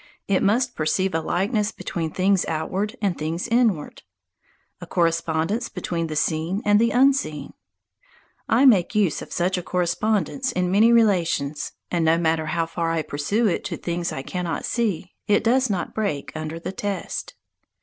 [0.27, 4.01] It must perceive a likeness between things outward and things inward,
[4.81, 7.53] a correspondence between the seen and the unseen.
[8.49, 12.89] I make use of such a correspondence in many relations, and no matter how far
[12.91, 17.35] I pursue it to things I cannot see, it does not break under the test.